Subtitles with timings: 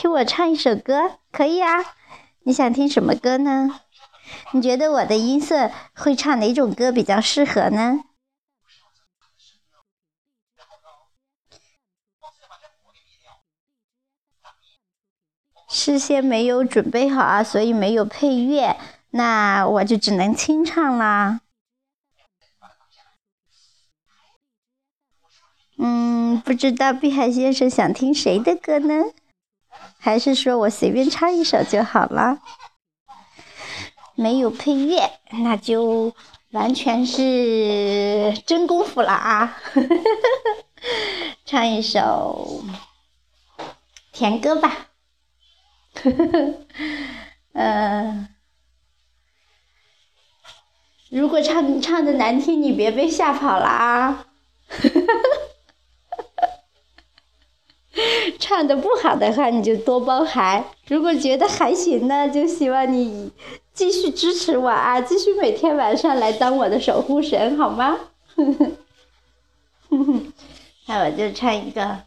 [0.00, 1.68] 听我唱一首歌，可以啊？
[2.44, 3.82] 你想听什么歌呢？
[4.54, 8.00] 你觉得我的音色会唱哪种歌比较适合呢？
[15.68, 18.78] 事先没有准备好啊，所以没有配乐，
[19.10, 21.42] 那我就只能清唱啦。
[25.76, 28.94] 嗯，不知道碧海先生想听谁的歌呢？
[30.00, 32.40] 还是说我随便唱一首就好了？
[34.16, 35.10] 没有配乐，
[35.44, 36.12] 那就
[36.50, 39.56] 完全是真功夫了啊！
[41.46, 42.62] 唱一首
[44.12, 44.88] 甜歌吧。
[47.52, 48.28] 嗯，
[51.10, 54.26] 如果唱唱的难听，你别被吓跑了啊！
[58.50, 63.30] 唱的不好的话，你就多包涵；如果觉得还行呢，就希望你
[63.72, 67.96] 继续支持我啊，继续每天晚上来当我的守护神，好吗？
[68.34, 68.52] 哼
[69.88, 70.32] 哼
[70.88, 71.98] 那我就唱一个。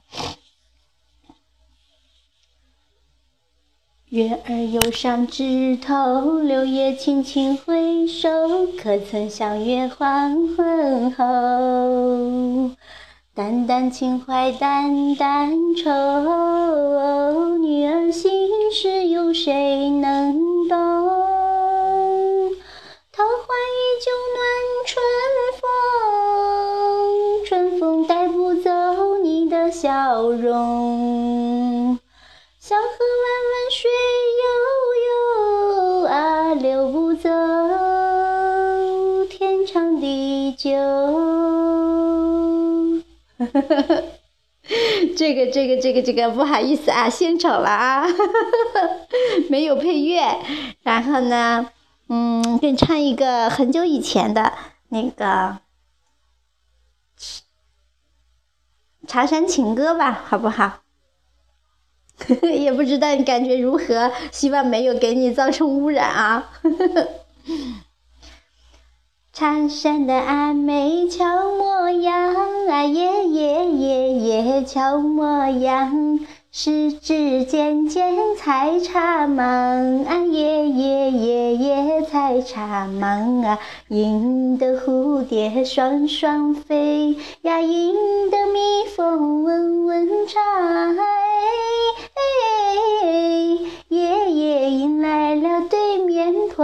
[4.10, 12.76] 月儿又上枝头，柳叶轻轻回首，可曾相约黄昏后？
[13.36, 15.90] 淡淡情怀淡淡愁，
[17.58, 20.78] 女儿心事有谁能懂？
[23.12, 24.46] 桃花依旧暖
[24.86, 25.04] 春
[25.60, 25.66] 风，
[27.48, 28.70] 春风带不走
[29.24, 31.98] 你的笑容。
[32.60, 32.84] 小河
[45.18, 48.06] 这个这个这个这个不好意思啊，献丑了啊，
[49.50, 50.24] 没有配乐。
[50.84, 51.70] 然后呢，
[52.10, 54.54] 嗯，给你唱一个很久以前的
[54.90, 55.26] 那个
[59.08, 60.80] 《茶山情歌》吧，好不好？
[62.54, 66.52] 也不知道你感觉如何，希望没有给你造成污染啊。
[69.36, 71.26] 茶山的阿妹俏
[71.58, 72.36] 模样
[72.70, 76.20] 啊，耶耶耶耶俏模样，
[76.52, 83.58] 十指尖尖采茶芒啊，耶耶耶耶采茶芒啊，
[83.90, 90.44] 引得蝴蝶双双飞呀，引得蜜蜂嗡嗡唱。
[90.96, 91.04] 坡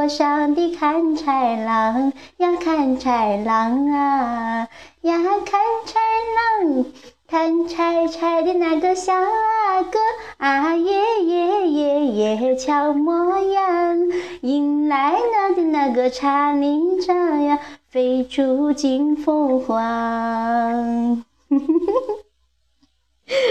[0.10, 4.68] 上的砍柴郎呀，砍柴郎啊
[5.02, 6.00] 呀，砍柴
[6.36, 6.86] 郎，
[7.28, 10.00] 砍柴柴的那个小阿哥
[10.38, 13.98] 啊，耶耶耶耶俏模样，
[14.42, 21.24] 迎来那的那个茶林长呀，飞出金凤凰。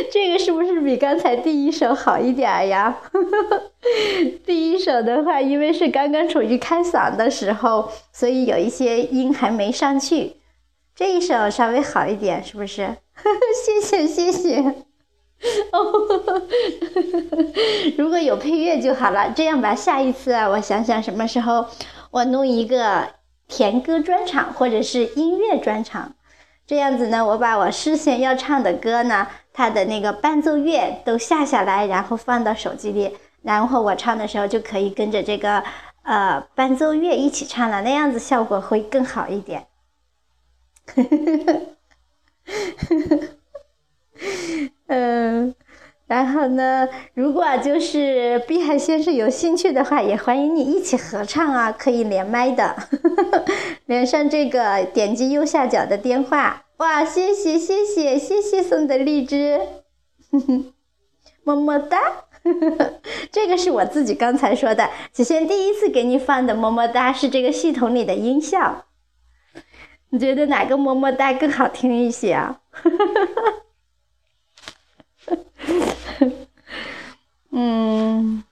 [0.12, 2.98] 这个是不是比刚才第一首好一点呀？
[4.44, 10.36] 第一首的话，因为是刚刚处于开嗓的时候，所以有一些音还没上去。
[10.94, 12.96] 这一首稍微好一点，是不是？
[13.64, 14.74] 谢 谢谢谢。
[15.70, 16.42] 哦，
[17.96, 19.32] 如果有配乐就好了。
[19.36, 21.66] 这样吧，下一次啊，我想想什么时候
[22.10, 23.08] 我弄一个
[23.46, 26.14] 甜歌专场或者是音乐专场。
[26.66, 29.28] 这样子呢，我把我事先要唱的歌呢。
[29.58, 35.64] 他的那个伴奏乐都下下来，然后放到手机里，然后我唱的时候就可以跟着这个
[36.04, 39.66] 呃伴奏乐一起唱了，那样子效果会更好一点。
[44.86, 45.52] 嗯，
[46.06, 52.76] 然后呢，如果就是碧海先生有兴趣的话，也欢迎你一起合唱啊，可以连麦的，
[53.86, 56.66] 连上这个，点击右下角的电话。
[56.78, 59.60] 哇，谢谢谢谢谢谢送的荔枝，
[61.42, 61.98] 么么哒！
[63.32, 68.84] 这个是我自己刚才说的，子轩第一次给你放的么么哒是这个系统里的音效，
[70.10, 72.60] 你觉得哪个么么哒更好听一些啊？
[77.50, 78.44] 嗯，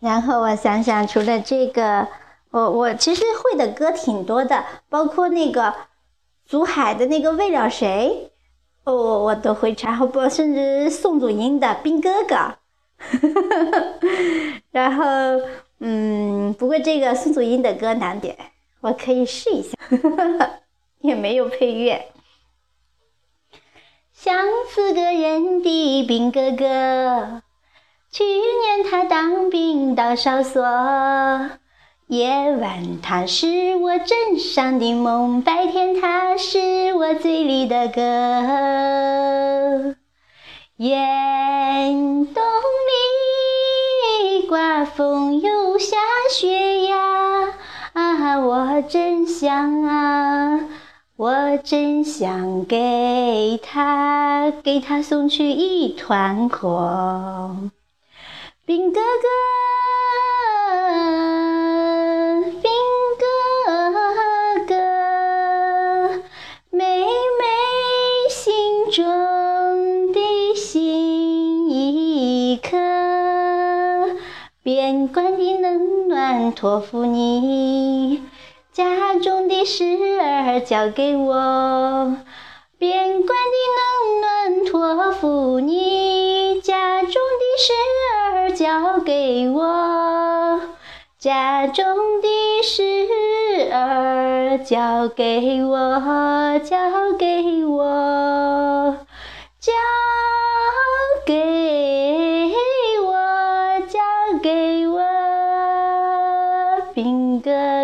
[0.00, 2.08] 然后我想想，除了这个，
[2.52, 5.74] 我我其实会的歌挺多的，包括那个。
[6.46, 8.30] 祖海的那个为了谁，
[8.84, 8.94] 哦，
[9.24, 12.56] 我都会唱，不，甚至宋祖英的兵哥哥，
[14.70, 15.04] 然后，
[15.80, 18.36] 嗯，不过这个宋祖英的歌难点，
[18.80, 19.76] 我可以试一下，
[21.02, 22.12] 也没有配乐。
[24.12, 24.34] 想
[24.68, 27.42] 死个人的兵哥哥，
[28.10, 30.62] 去年他当兵到哨所，
[32.08, 38.02] 夜晚他是我枕上的梦，白天他是我嘴里的歌。
[40.76, 42.44] 严冬
[44.36, 45.96] 里刮风又下
[46.30, 47.52] 雪呀，
[47.94, 50.60] 啊，我真想啊，
[51.16, 57.56] 我真想给他给他送去一团火。
[58.64, 59.26] 兵哥哥，
[74.66, 78.20] 边关的冷暖托付你，
[78.72, 79.84] 家中的事
[80.20, 82.16] 儿交给我，
[82.76, 87.72] 边关的冷暖托付你，家中的事
[88.24, 88.50] 儿。
[88.56, 90.60] 交给我，
[91.16, 91.84] 家中
[92.20, 92.26] 的
[92.64, 92.82] 事
[93.72, 96.76] 儿交给我，交
[97.16, 98.96] 给我，
[99.60, 99.72] 交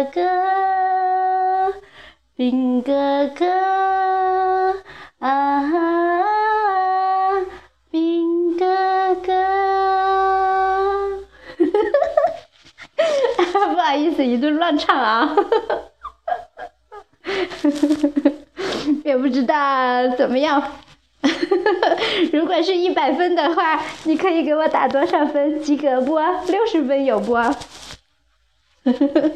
[0.04, 1.74] 哥
[2.36, 4.82] 兵哥哥，
[5.18, 5.62] 啊
[7.90, 9.32] 兵哥哥。
[13.72, 15.36] 不好意思，一顿乱唱啊，
[19.04, 20.62] 也不知道怎么样。
[22.32, 25.62] 如果是一百分的话，你可以给我打多少分？
[25.62, 26.18] 及格不？
[26.48, 27.34] 六十分有不？
[27.34, 27.52] 呵
[28.84, 29.30] 呵呵